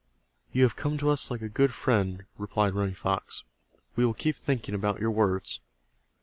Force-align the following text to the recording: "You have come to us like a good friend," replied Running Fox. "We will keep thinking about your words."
"You 0.51 0.63
have 0.63 0.75
come 0.75 0.97
to 0.97 1.11
us 1.11 1.29
like 1.29 1.43
a 1.43 1.47
good 1.47 1.71
friend," 1.75 2.25
replied 2.35 2.73
Running 2.73 2.95
Fox. 2.95 3.43
"We 3.95 4.03
will 4.03 4.15
keep 4.15 4.35
thinking 4.35 4.73
about 4.73 4.99
your 4.99 5.11
words." 5.11 5.59